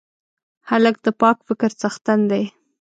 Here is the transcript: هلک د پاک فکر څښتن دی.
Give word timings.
هلک 0.69 0.95
د 1.05 1.07
پاک 1.21 1.37
فکر 1.47 1.69
څښتن 1.79 2.19
دی. 2.31 2.43